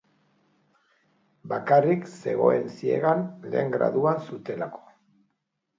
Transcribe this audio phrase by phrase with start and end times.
[1.51, 4.87] Bakarrik zegoen ziegan, lehen graduan zutelako.